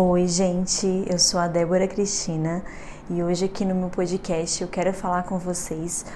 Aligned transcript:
Oi, 0.00 0.28
gente, 0.28 0.86
eu 1.10 1.18
sou 1.18 1.40
a 1.40 1.48
Débora 1.48 1.88
Cristina 1.88 2.62
e 3.10 3.20
hoje 3.20 3.46
aqui 3.46 3.64
no 3.64 3.74
meu 3.74 3.88
podcast 3.88 4.62
eu 4.62 4.68
quero 4.68 4.92
falar 4.92 5.24
com 5.24 5.38
vocês 5.38 6.06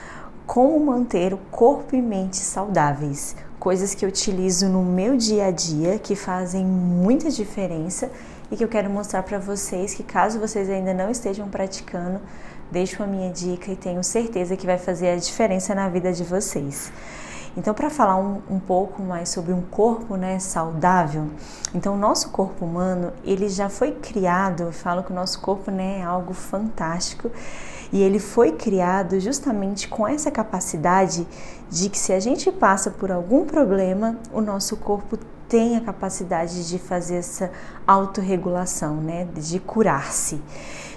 como 0.47 0.79
manter 0.79 1.35
o 1.35 1.39
corpo 1.51 1.97
e 1.97 2.01
mente 2.01 2.37
saudáveis, 2.37 3.35
coisas 3.59 3.93
que 3.93 4.05
eu 4.05 4.09
utilizo 4.09 4.69
no 4.69 4.85
meu 4.85 5.17
dia 5.17 5.47
a 5.47 5.51
dia 5.51 5.99
que 5.99 6.15
fazem 6.15 6.65
muita 6.65 7.29
diferença 7.29 8.09
e 8.53 8.57
que 8.57 8.63
eu 8.63 8.69
quero 8.69 8.89
mostrar 8.89 9.25
para 9.25 9.41
vocês 9.41 9.93
que 9.95 10.05
caso 10.05 10.39
vocês 10.39 10.71
ainda 10.71 10.95
não 10.95 11.11
estejam 11.11 11.49
praticando, 11.49 12.21
deixo 12.71 13.03
a 13.03 13.07
minha 13.09 13.33
dica 13.33 13.73
e 13.73 13.75
tenho 13.75 14.05
certeza 14.05 14.57
que 14.57 14.65
vai 14.65 14.79
fazer 14.79 15.09
a 15.09 15.17
diferença 15.17 15.75
na 15.75 15.89
vida 15.89 16.13
de 16.13 16.23
vocês. 16.23 16.93
Então, 17.57 17.75
para 17.75 17.91
falar 17.91 18.17
um, 18.17 18.41
um, 18.49 18.59
pouco 18.59 19.03
mais 19.03 19.29
sobre 19.29 19.53
um 19.53 19.61
corpo 19.61 20.17
né, 20.17 20.39
saudável, 20.39 21.29
então 21.75 21.95
o 21.95 21.99
nosso 21.99 22.31
corpo 22.31 22.65
humano 22.65 23.13
ele 23.23 23.49
já 23.49 23.69
foi 23.69 23.93
criado, 23.93 24.63
eu 24.63 24.73
falo 24.73 25.03
que 25.03 25.13
o 25.13 25.15
nosso 25.15 25.39
corpo 25.41 25.71
né, 25.71 25.99
é 26.01 26.03
algo 26.03 26.33
fantástico 26.33 27.31
e 27.93 28.01
ele 28.01 28.19
foi 28.19 28.53
criado 28.53 29.21
justamente 29.21 29.87
com 29.87 30.09
essa 30.09 30.31
capacidade 30.31 31.29
de 31.71 31.91
que 31.91 31.99
se 31.99 32.13
a 32.15 32.19
gente 32.19 32.51
passa 32.51 32.91
por 32.91 33.13
algum 33.13 33.45
problema, 33.45 34.17
o 34.33 34.41
nosso 34.41 34.79
corpo 34.79 35.19
tem 35.47 35.77
a 35.77 35.81
capacidade 35.83 36.67
de 36.67 36.79
fazer 36.79 37.17
essa 37.17 37.51
autorregulação, 37.87 38.97
né, 38.97 39.29
de 39.35 39.61
curar-se. 39.61 40.41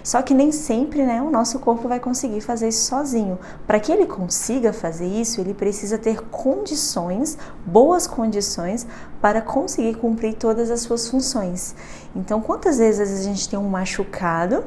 Só 0.05 0.21
que 0.21 0.35
nem 0.35 0.51
sempre 0.51 1.03
né, 1.03 1.19
o 1.19 1.31
nosso 1.31 1.57
corpo 1.57 1.87
vai 1.87 1.99
conseguir 1.99 2.39
fazer 2.39 2.67
isso 2.67 2.87
sozinho. 2.87 3.39
Para 3.65 3.79
que 3.79 3.91
ele 3.91 4.05
consiga 4.05 4.71
fazer 4.71 5.07
isso, 5.07 5.41
ele 5.41 5.51
precisa 5.51 5.97
ter 5.97 6.21
condições, 6.29 7.39
boas 7.65 8.05
condições, 8.05 8.85
para 9.19 9.41
conseguir 9.41 9.95
cumprir 9.95 10.35
todas 10.35 10.69
as 10.69 10.81
suas 10.81 11.07
funções. 11.07 11.75
Então, 12.15 12.39
quantas 12.39 12.77
vezes 12.77 13.19
a 13.19 13.23
gente 13.23 13.49
tem 13.49 13.57
um 13.57 13.67
machucado 13.67 14.63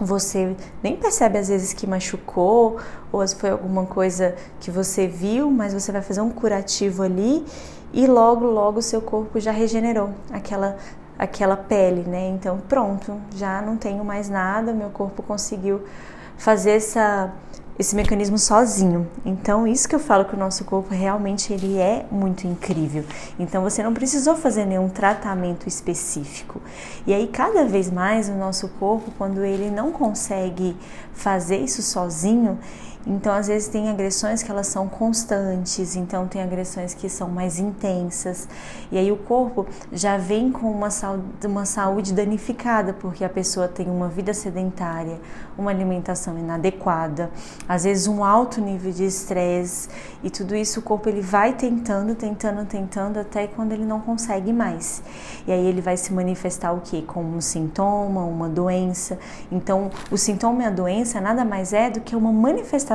você 0.00 0.56
nem 0.82 0.96
percebe 0.96 1.38
às 1.38 1.46
vezes 1.46 1.72
que 1.72 1.86
machucou 1.86 2.78
ou 3.12 3.24
se 3.24 3.36
foi 3.36 3.50
alguma 3.50 3.86
coisa 3.86 4.34
que 4.58 4.68
você 4.68 5.06
viu, 5.06 5.52
mas 5.52 5.72
você 5.72 5.92
vai 5.92 6.02
fazer 6.02 6.20
um 6.20 6.30
curativo 6.30 7.04
ali 7.04 7.46
e 7.92 8.08
logo 8.08 8.44
logo 8.44 8.82
seu 8.82 9.00
corpo 9.00 9.38
já 9.38 9.52
regenerou 9.52 10.10
aquela 10.32 10.76
aquela 11.18 11.56
pele, 11.56 12.08
né? 12.08 12.28
Então, 12.28 12.58
pronto, 12.68 13.20
já 13.34 13.60
não 13.62 13.76
tenho 13.76 14.04
mais 14.04 14.28
nada, 14.28 14.72
meu 14.72 14.90
corpo 14.90 15.22
conseguiu 15.22 15.82
fazer 16.36 16.72
essa 16.72 17.32
esse 17.78 17.96
mecanismo 17.96 18.38
sozinho. 18.38 19.08
Então, 19.24 19.66
isso 19.66 19.88
que 19.88 19.94
eu 19.94 19.98
falo 19.98 20.24
que 20.24 20.34
o 20.34 20.38
nosso 20.38 20.64
corpo 20.64 20.94
realmente 20.94 21.52
ele 21.52 21.76
é 21.76 22.06
muito 22.10 22.46
incrível. 22.46 23.04
Então, 23.38 23.62
você 23.62 23.82
não 23.82 23.92
precisou 23.92 24.36
fazer 24.36 24.64
nenhum 24.64 24.88
tratamento 24.88 25.68
específico. 25.68 26.62
E 27.06 27.12
aí, 27.12 27.26
cada 27.26 27.64
vez 27.64 27.90
mais 27.90 28.28
o 28.28 28.34
nosso 28.34 28.68
corpo, 28.80 29.10
quando 29.18 29.44
ele 29.44 29.70
não 29.70 29.90
consegue 29.90 30.76
fazer 31.12 31.56
isso 31.56 31.82
sozinho, 31.82 32.58
então, 33.06 33.34
às 33.34 33.48
vezes, 33.48 33.68
tem 33.68 33.90
agressões 33.90 34.42
que 34.42 34.50
elas 34.50 34.66
são 34.66 34.88
constantes, 34.88 35.94
então, 35.94 36.26
tem 36.26 36.42
agressões 36.42 36.94
que 36.94 37.08
são 37.08 37.28
mais 37.28 37.58
intensas, 37.58 38.48
e 38.90 38.96
aí 38.96 39.12
o 39.12 39.16
corpo 39.16 39.66
já 39.92 40.16
vem 40.16 40.50
com 40.50 40.70
uma 40.70 40.88
saúde, 40.88 41.24
uma 41.44 41.66
saúde 41.66 42.14
danificada, 42.14 42.94
porque 42.94 43.22
a 43.22 43.28
pessoa 43.28 43.68
tem 43.68 43.90
uma 43.90 44.08
vida 44.08 44.32
sedentária, 44.32 45.20
uma 45.58 45.70
alimentação 45.70 46.38
inadequada, 46.38 47.30
às 47.68 47.84
vezes, 47.84 48.06
um 48.06 48.24
alto 48.24 48.58
nível 48.60 48.90
de 48.90 49.04
estresse, 49.04 49.90
e 50.22 50.30
tudo 50.30 50.56
isso 50.56 50.80
o 50.80 50.82
corpo 50.82 51.06
ele 51.06 51.20
vai 51.20 51.52
tentando, 51.52 52.14
tentando, 52.14 52.64
tentando, 52.64 53.18
até 53.18 53.46
quando 53.46 53.72
ele 53.72 53.84
não 53.84 54.00
consegue 54.00 54.50
mais. 54.52 55.02
E 55.46 55.52
aí 55.52 55.66
ele 55.66 55.82
vai 55.82 55.98
se 55.98 56.10
manifestar 56.10 56.72
o 56.72 56.80
que? 56.80 57.02
Como 57.02 57.36
um 57.36 57.40
sintoma, 57.40 58.24
uma 58.24 58.48
doença. 58.48 59.18
Então, 59.52 59.90
o 60.10 60.16
sintoma 60.16 60.62
e 60.62 60.66
a 60.66 60.70
doença 60.70 61.20
nada 61.20 61.44
mais 61.44 61.74
é 61.74 61.90
do 61.90 62.00
que 62.00 62.16
uma 62.16 62.32
manifestação 62.32 62.93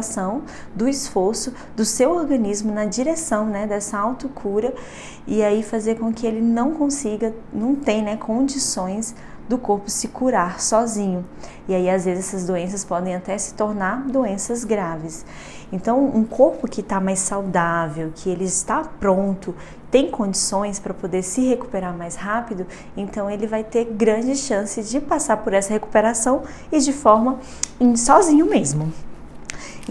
do 0.75 0.87
esforço 0.87 1.53
do 1.75 1.85
seu 1.85 2.11
organismo 2.11 2.73
na 2.73 2.85
direção 2.85 3.45
né, 3.45 3.67
dessa 3.67 3.97
autocura 3.97 4.73
e 5.27 5.43
aí 5.43 5.61
fazer 5.63 5.99
com 5.99 6.13
que 6.13 6.25
ele 6.25 6.41
não 6.41 6.71
consiga, 6.71 7.33
não 7.53 7.75
tenha 7.75 8.03
né, 8.03 8.17
condições 8.17 9.15
do 9.49 9.57
corpo 9.57 9.89
se 9.89 10.07
curar 10.07 10.61
sozinho. 10.61 11.25
E 11.67 11.73
aí, 11.73 11.89
às 11.89 12.05
vezes, 12.05 12.27
essas 12.27 12.45
doenças 12.45 12.85
podem 12.85 13.15
até 13.15 13.35
se 13.35 13.55
tornar 13.55 14.03
doenças 14.07 14.63
graves. 14.63 15.25
Então, 15.71 16.05
um 16.05 16.23
corpo 16.23 16.67
que 16.67 16.81
está 16.81 16.99
mais 16.99 17.17
saudável, 17.19 18.11
que 18.13 18.29
ele 18.29 18.45
está 18.45 18.83
pronto, 18.99 19.55
tem 19.89 20.09
condições 20.11 20.79
para 20.79 20.93
poder 20.93 21.23
se 21.23 21.41
recuperar 21.41 21.97
mais 21.97 22.15
rápido, 22.15 22.65
então 22.95 23.29
ele 23.29 23.47
vai 23.47 23.63
ter 23.63 23.85
grandes 23.85 24.39
chances 24.39 24.87
de 24.89 25.01
passar 25.01 25.37
por 25.37 25.51
essa 25.51 25.73
recuperação 25.73 26.43
e 26.71 26.79
de 26.79 26.93
forma 26.93 27.39
sozinho 27.95 28.45
mesmo. 28.45 28.93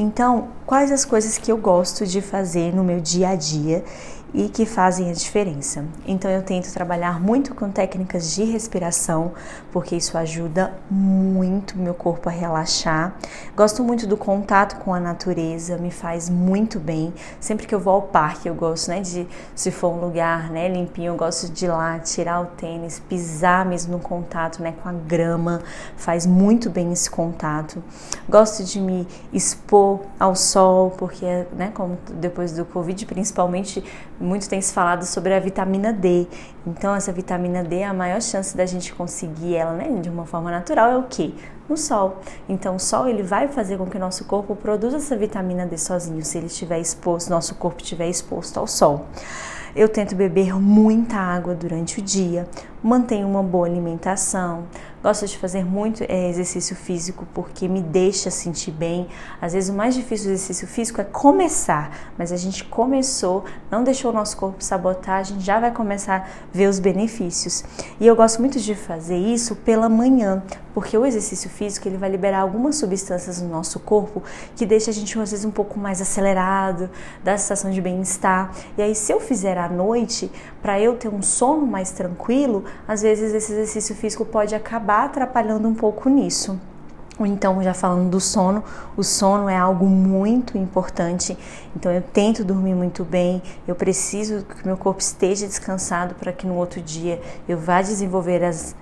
Então, 0.00 0.46
quais 0.64 0.92
as 0.92 1.04
coisas 1.04 1.36
que 1.36 1.50
eu 1.50 1.56
gosto 1.58 2.06
de 2.06 2.20
fazer 2.20 2.72
no 2.72 2.84
meu 2.84 3.00
dia 3.00 3.30
a 3.30 3.34
dia 3.34 3.84
e 4.32 4.48
que 4.48 4.66
fazem 4.66 5.10
a 5.10 5.12
diferença. 5.12 5.84
Então 6.06 6.30
eu 6.30 6.42
tento 6.42 6.72
trabalhar 6.72 7.20
muito 7.20 7.54
com 7.54 7.70
técnicas 7.70 8.34
de 8.34 8.44
respiração, 8.44 9.32
porque 9.72 9.96
isso 9.96 10.18
ajuda 10.18 10.74
muito 10.90 11.78
meu 11.78 11.94
corpo 11.94 12.28
a 12.28 12.32
relaxar. 12.32 13.14
Gosto 13.56 13.82
muito 13.82 14.06
do 14.06 14.16
contato 14.16 14.76
com 14.80 14.92
a 14.92 15.00
natureza, 15.00 15.78
me 15.78 15.90
faz 15.90 16.28
muito 16.28 16.78
bem. 16.78 17.12
Sempre 17.40 17.66
que 17.66 17.74
eu 17.74 17.80
vou 17.80 17.94
ao 17.94 18.02
parque, 18.02 18.48
eu 18.48 18.54
gosto, 18.54 18.88
né, 18.88 19.00
de 19.00 19.26
se 19.54 19.70
for 19.70 19.88
um 19.88 20.00
lugar, 20.00 20.50
né, 20.50 20.68
limpinho, 20.68 21.12
eu 21.12 21.16
gosto 21.16 21.50
de 21.50 21.64
ir 21.64 21.68
lá 21.68 21.98
tirar 21.98 22.40
o 22.42 22.46
tênis, 22.46 22.98
pisar 22.98 23.64
mesmo 23.64 23.92
no 23.92 23.98
contato, 23.98 24.62
né, 24.62 24.74
com 24.82 24.88
a 24.88 24.92
grama, 24.92 25.62
faz 25.96 26.26
muito 26.26 26.68
bem 26.68 26.92
esse 26.92 27.10
contato. 27.10 27.82
Gosto 28.28 28.62
de 28.62 28.80
me 28.80 29.06
expor 29.32 30.00
ao 30.20 30.34
sol, 30.34 30.90
porque, 30.90 31.46
né, 31.56 31.70
como 31.74 31.98
depois 32.14 32.52
do 32.52 32.64
Covid, 32.64 33.06
principalmente 33.06 33.82
muito 34.20 34.48
tem 34.48 34.60
se 34.60 34.72
falado 34.72 35.04
sobre 35.04 35.34
a 35.34 35.40
vitamina 35.40 35.92
D. 35.92 36.26
Então, 36.66 36.94
essa 36.94 37.12
vitamina 37.12 37.62
D, 37.62 37.82
a 37.82 37.94
maior 37.94 38.20
chance 38.20 38.56
da 38.56 38.66
gente 38.66 38.92
conseguir 38.94 39.56
ela, 39.56 39.72
né, 39.72 39.88
de 40.00 40.08
uma 40.08 40.26
forma 40.26 40.50
natural, 40.50 40.90
é 40.90 40.96
o 40.96 41.04
quê? 41.04 41.32
No 41.68 41.76
sol. 41.76 42.18
Então, 42.48 42.76
o 42.76 42.80
sol 42.80 43.06
ele 43.06 43.22
vai 43.22 43.48
fazer 43.48 43.78
com 43.78 43.86
que 43.86 43.96
o 43.96 44.00
nosso 44.00 44.24
corpo 44.24 44.56
produza 44.56 44.96
essa 44.96 45.16
vitamina 45.16 45.66
D 45.66 45.78
sozinho, 45.78 46.24
se 46.24 46.38
ele 46.38 46.46
estiver 46.46 46.78
exposto, 46.80 47.30
nosso 47.30 47.54
corpo 47.54 47.82
estiver 47.82 48.08
exposto 48.08 48.58
ao 48.58 48.66
sol. 48.66 49.06
Eu 49.76 49.88
tento 49.88 50.14
beber 50.16 50.54
muita 50.58 51.16
água 51.16 51.54
durante 51.54 52.00
o 52.00 52.02
dia, 52.02 52.48
mantenho 52.82 53.28
uma 53.28 53.42
boa 53.42 53.66
alimentação, 53.66 54.64
gosto 55.02 55.26
de 55.26 55.38
fazer 55.38 55.64
muito 55.64 56.04
é, 56.08 56.28
exercício 56.28 56.74
físico 56.74 57.26
porque 57.32 57.68
me 57.68 57.80
deixa 57.80 58.30
sentir 58.30 58.72
bem. 58.72 59.08
Às 59.40 59.52
vezes 59.52 59.70
o 59.70 59.72
mais 59.72 59.94
difícil 59.94 60.26
do 60.26 60.32
exercício 60.32 60.66
físico 60.66 61.00
é 61.00 61.04
começar, 61.04 62.12
mas 62.16 62.32
a 62.32 62.36
gente 62.36 62.64
começou, 62.64 63.44
não 63.70 63.84
deixou 63.84 64.10
o 64.10 64.14
nosso 64.14 64.36
corpo 64.36 64.62
sabotar, 64.62 65.20
a 65.20 65.22
gente 65.22 65.44
já 65.44 65.60
vai 65.60 65.70
começar 65.70 66.16
a 66.16 66.26
ver 66.52 66.68
os 66.68 66.78
benefícios. 66.78 67.64
E 68.00 68.06
eu 68.06 68.16
gosto 68.16 68.40
muito 68.40 68.58
de 68.58 68.74
fazer 68.74 69.16
isso 69.16 69.54
pela 69.56 69.88
manhã, 69.88 70.42
porque 70.74 70.96
o 70.96 71.06
exercício 71.06 71.48
físico 71.48 71.88
ele 71.88 71.96
vai 71.96 72.10
liberar 72.10 72.40
algumas 72.40 72.76
substâncias 72.76 73.40
no 73.40 73.48
nosso 73.48 73.80
corpo 73.80 74.22
que 74.56 74.66
deixa 74.66 74.90
a 74.90 74.94
gente 74.94 75.18
às 75.18 75.30
vezes 75.30 75.44
um 75.44 75.50
pouco 75.50 75.78
mais 75.78 76.00
acelerado, 76.00 76.90
dá 77.22 77.34
a 77.34 77.38
sensação 77.38 77.70
de 77.70 77.80
bem-estar. 77.80 78.52
E 78.76 78.82
aí 78.82 78.94
se 78.94 79.12
eu 79.12 79.20
fizer 79.20 79.58
à 79.58 79.68
noite, 79.68 80.30
para 80.60 80.80
eu 80.80 80.96
ter 80.96 81.08
um 81.08 81.22
sono 81.22 81.66
mais 81.66 81.92
tranquilo, 81.92 82.64
às 82.86 83.02
vezes 83.02 83.32
esse 83.32 83.52
exercício 83.52 83.94
físico 83.94 84.24
pode 84.24 84.54
acabar 84.54 84.88
atrapalhando 85.04 85.68
um 85.68 85.74
pouco 85.74 86.08
nisso. 86.08 86.58
Então, 87.26 87.60
já 87.62 87.74
falando 87.74 88.10
do 88.10 88.20
sono, 88.20 88.62
o 88.96 89.02
sono 89.02 89.48
é 89.48 89.56
algo 89.56 89.86
muito 89.86 90.56
importante. 90.56 91.36
Então, 91.74 91.90
eu 91.90 92.00
tento 92.00 92.44
dormir 92.44 92.74
muito 92.74 93.04
bem. 93.04 93.42
Eu 93.66 93.74
preciso 93.74 94.44
que 94.44 94.64
meu 94.64 94.76
corpo 94.76 95.00
esteja 95.00 95.46
descansado 95.46 96.14
para 96.14 96.32
que 96.32 96.46
no 96.46 96.54
outro 96.54 96.80
dia 96.80 97.20
eu 97.48 97.58
vá 97.58 97.82
desenvolver 97.82 98.44
as, 98.44 98.76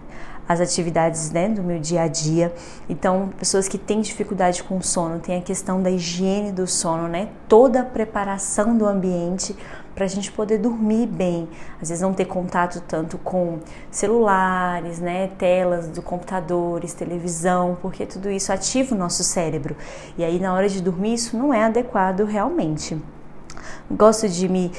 as 0.47 0.60
atividades 0.60 1.31
né, 1.31 1.48
do 1.48 1.63
meu 1.63 1.78
dia 1.78 2.03
a 2.03 2.09
dia. 2.09 2.54
Então, 2.89 3.30
pessoas 3.39 3.69
que 3.69 3.78
têm 3.78 4.03
dificuldade 4.03 4.62
com 4.62 4.77
o 4.77 4.83
sono, 4.83 5.19
tem 5.19 5.39
a 5.39 5.42
questão 5.42 5.83
da 5.83 5.91
higiene 5.91 6.53
do 6.53 6.66
sono, 6.66 7.09
né? 7.09 7.28
Toda 7.48 7.80
a 7.80 7.84
preparação 7.84 8.77
do 8.77 8.86
ambiente 8.86 9.57
para 9.97 10.04
a 10.04 10.09
gente 10.09 10.31
poder 10.31 10.59
dormir 10.59 11.07
bem. 11.07 11.48
Às 11.81 11.89
vezes 11.89 12.03
não 12.03 12.13
ter 12.13 12.27
contato 12.27 12.83
tanto 12.87 13.16
com 13.16 13.59
celulares, 13.91 15.01
né, 15.01 15.28
telas 15.39 15.89
do 15.89 16.03
computadores, 16.03 16.93
televisão, 16.93 17.78
porque 17.81 18.04
tudo 18.04 18.31
isso 18.31 18.53
ativa 18.53 18.95
o 18.95 18.98
nosso 18.98 19.25
cérebro. 19.25 19.75
E 20.19 20.22
aí 20.22 20.39
na 20.39 20.53
hora 20.53 20.69
de 20.69 20.83
dormir 20.83 21.15
isso 21.15 21.37
não 21.37 21.53
é 21.53 21.65
adequado 21.65 22.25
realmente. 22.25 22.97
Gosto 23.91 24.28
de 24.28 24.48
me 24.48 24.71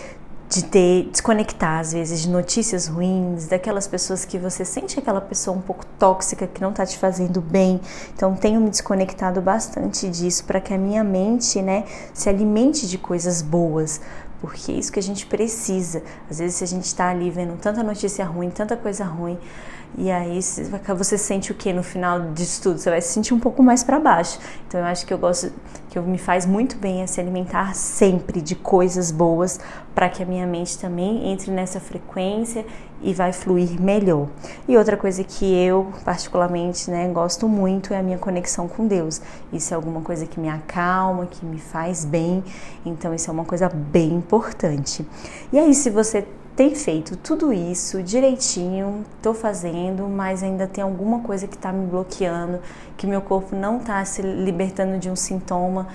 de 0.50 0.64
ter 0.64 1.10
desconectar 1.12 1.80
às 1.80 1.92
vezes 1.92 2.22
de 2.22 2.30
notícias 2.30 2.88
ruins, 2.88 3.48
daquelas 3.48 3.86
pessoas 3.86 4.24
que 4.24 4.38
você 4.38 4.64
sente 4.64 4.98
aquela 4.98 5.19
pessoa 5.19 5.58
um 5.58 5.62
pouco 5.62 5.86
tóxica 6.00 6.48
que 6.48 6.62
não 6.62 6.69
está 6.69 6.86
te 6.86 6.98
fazendo 6.98 7.42
bem. 7.42 7.81
Então 8.16 8.34
tenho 8.34 8.62
me 8.62 8.69
desconectado 8.69 9.42
bastante 9.42 10.10
disso 10.10 10.46
para 10.46 10.62
que 10.62 10.74
a 10.74 10.78
minha 10.78 11.04
mente, 11.04 11.62
né, 11.62 11.84
se 12.14 12.30
alimente 12.30 12.88
de 12.88 12.98
coisas 12.98 13.42
boas, 13.42 14.00
porque 14.42 14.72
é 14.72 14.75
isso 14.75 14.92
que 14.92 15.00
a 15.00 15.04
gente 15.04 15.25
precisa. 15.25 16.04
Às 16.30 16.39
vezes, 16.39 16.57
se 16.57 16.63
a 16.63 16.68
gente 16.68 16.86
está 16.86 17.10
ali 17.10 17.30
vendo 17.30 17.57
tanta 17.57 17.81
notícia 17.84 18.25
ruim, 18.25 18.50
tanta 18.50 18.78
coisa 18.78 19.04
ruim, 19.04 19.38
E 19.98 20.12
aí 20.12 20.39
você 20.95 21.18
sente 21.18 21.51
o 21.51 21.56
que 21.56 21.72
no 21.72 21.84
final 21.84 22.31
disso 22.34 22.62
tudo? 22.62 22.80
Você 22.80 22.89
vai 22.89 23.01
se 23.01 23.13
sentir 23.13 23.34
um 23.34 23.39
pouco 23.39 23.63
mais 23.63 23.84
para 23.84 24.00
baixo. 24.00 24.39
Então 24.68 24.80
eu 24.80 24.86
acho 24.86 25.06
que 25.06 25.13
eu 25.13 25.18
gosto, 25.18 25.51
que 25.89 26.00
me 26.00 26.18
faz 26.18 26.45
muito 26.45 26.78
bem 26.78 27.01
é 27.01 27.07
se 27.07 27.19
alimentar 27.19 27.74
sempre 27.74 28.42
de 28.42 28.56
coisas 28.56 29.12
boas 29.12 29.60
para 29.95 30.10
que 30.10 30.22
a 30.22 30.25
minha 30.25 30.45
mente 30.45 30.78
também 30.78 31.31
entre 31.31 31.50
nessa 31.50 31.80
frequência 31.80 32.66
e 33.01 33.13
vai 33.13 33.31
fluir 33.31 33.80
melhor. 33.80 34.28
E 34.68 34.78
outra 34.78 34.98
coisa 34.98 35.24
que 35.24 35.45
eu 35.45 35.92
particularmente, 36.04 36.89
né, 36.89 37.07
gosto 37.07 37.48
muito 37.48 37.94
é 37.94 38.00
a 38.00 38.04
minha 38.04 38.18
conexão 38.18 38.68
com 38.68 38.88
Deus. 38.88 39.22
Isso 39.51 39.74
é 39.74 39.75
alguma 39.75 40.01
coisa 40.01 40.25
que 40.25 40.39
me 40.39 40.50
acalma, 40.50 41.25
que 41.25 41.45
me 41.45 41.60
faz 41.60 42.04
bem. 42.04 42.44
Então 42.86 43.13
isso 43.13 43.30
é 43.30 43.33
uma 43.33 43.45
coisa 43.45 43.69
bem 43.69 44.13
importante. 44.13 45.06
E 45.51 45.60
aí 45.60 45.74
se 45.74 45.90
você 45.90 46.25
tem 46.57 46.74
feito 46.74 47.15
tudo 47.15 47.54
isso 47.54 48.01
direitinho, 48.01 49.06
estou 49.15 49.36
fazendo, 49.36 50.07
mas 50.07 50.42
ainda 50.42 50.65
tem 50.65 50.83
alguma 50.83 51.19
coisa 51.19 51.48
que 51.48 51.56
está 51.56 51.71
me 51.71 51.86
bloqueando, 51.86 52.59
que 52.98 53.06
meu 53.06 53.21
corpo 53.21 53.56
não 53.56 53.77
está 53.77 54.04
se 54.04 54.24
libertando 54.24 54.98
de 54.98 55.07
um 55.07 55.15
sintoma 55.15 55.88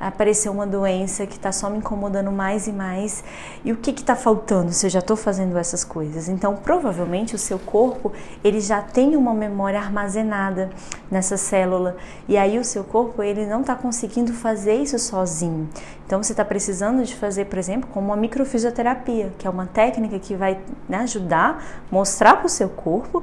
apareceu 0.00 0.52
uma 0.52 0.66
doença 0.66 1.26
que 1.26 1.36
está 1.36 1.50
só 1.52 1.68
me 1.68 1.78
incomodando 1.78 2.30
mais 2.30 2.66
e 2.66 2.72
mais. 2.72 3.24
E 3.64 3.72
o 3.72 3.76
que 3.76 3.90
está 3.90 4.14
faltando 4.14 4.72
se 4.72 4.86
eu 4.86 4.90
já 4.90 4.98
estou 5.00 5.16
fazendo 5.16 5.56
essas 5.58 5.84
coisas? 5.84 6.28
Então, 6.28 6.56
provavelmente 6.56 7.34
o 7.34 7.38
seu 7.38 7.58
corpo 7.58 8.12
ele 8.42 8.60
já 8.60 8.80
tem 8.80 9.16
uma 9.16 9.34
memória 9.34 9.78
armazenada 9.78 10.70
nessa 11.10 11.36
célula 11.36 11.96
e 12.28 12.36
aí 12.36 12.58
o 12.58 12.64
seu 12.64 12.84
corpo 12.84 13.22
ele 13.22 13.46
não 13.46 13.62
está 13.62 13.74
conseguindo 13.74 14.32
fazer 14.32 14.74
isso 14.74 14.98
sozinho. 14.98 15.68
Então, 16.06 16.22
você 16.22 16.32
está 16.32 16.44
precisando 16.44 17.04
de 17.04 17.14
fazer, 17.14 17.46
por 17.46 17.58
exemplo, 17.58 17.88
como 17.92 18.06
uma 18.06 18.16
microfisioterapia, 18.16 19.32
que 19.36 19.46
é 19.46 19.50
uma 19.50 19.66
técnica 19.66 20.18
que 20.18 20.34
vai 20.34 20.58
né, 20.88 20.98
ajudar, 20.98 21.62
mostrar 21.90 22.36
para 22.36 22.46
o 22.46 22.48
seu 22.48 22.68
corpo 22.68 23.22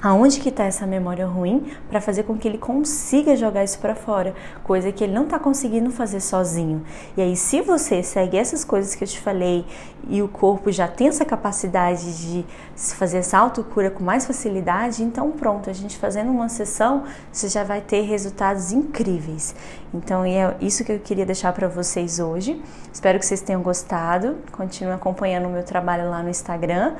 aonde 0.00 0.40
que 0.40 0.48
está 0.48 0.64
essa 0.64 0.86
memória 0.86 1.26
ruim 1.26 1.72
para 1.88 2.00
fazer 2.00 2.22
com 2.22 2.36
que 2.36 2.46
ele 2.46 2.58
consiga 2.58 3.36
jogar 3.36 3.64
isso 3.64 3.78
para 3.78 3.94
fora, 3.94 4.34
coisa 4.62 4.92
que 4.92 5.02
ele 5.02 5.12
não 5.12 5.24
está 5.24 5.38
conseguindo 5.38 5.90
fazer 5.90 6.20
sozinho. 6.20 6.84
E 7.16 7.22
aí, 7.22 7.36
se 7.36 7.60
você 7.60 8.02
segue 8.02 8.36
essas 8.36 8.64
coisas 8.64 8.94
que 8.94 9.02
eu 9.02 9.08
te 9.08 9.20
falei 9.20 9.66
e 10.08 10.22
o 10.22 10.28
corpo 10.28 10.70
já 10.70 10.86
tem 10.86 11.08
essa 11.08 11.24
capacidade 11.24 12.16
de 12.18 12.46
fazer 12.76 13.18
essa 13.18 13.38
autocura 13.38 13.90
com 13.90 14.02
mais 14.02 14.26
facilidade, 14.26 15.02
então 15.02 15.30
pronto, 15.32 15.68
a 15.68 15.72
gente 15.72 15.98
fazendo 15.98 16.30
uma 16.30 16.48
sessão, 16.48 17.04
você 17.32 17.48
já 17.48 17.64
vai 17.64 17.80
ter 17.80 18.02
resultados 18.02 18.72
incríveis. 18.72 19.54
Então, 19.92 20.24
é 20.24 20.54
isso 20.60 20.84
que 20.84 20.92
eu 20.92 20.98
queria 20.98 21.26
deixar 21.26 21.52
para 21.52 21.66
vocês 21.66 22.20
hoje. 22.20 22.62
Espero 22.92 23.18
que 23.18 23.26
vocês 23.26 23.40
tenham 23.40 23.62
gostado. 23.62 24.36
Continue 24.52 24.92
acompanhando 24.92 25.46
o 25.46 25.50
meu 25.50 25.62
trabalho 25.64 26.08
lá 26.10 26.22
no 26.22 26.28
Instagram 26.28 26.94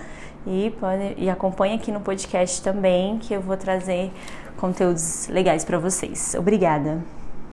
e, 0.47 0.71
pode, 0.79 1.15
e 1.17 1.29
acompanhe 1.29 1.75
aqui 1.75 1.93
no 1.93 2.01
podcast 2.01 2.63
também, 2.63 3.19
que 3.19 3.35
eu 3.35 3.41
vou 3.41 3.57
trazer 3.57 4.11
conteúdos 4.57 5.29
legais 5.29 5.65
para 5.65 5.79
vocês. 5.79 6.35
Obrigada! 6.35 7.18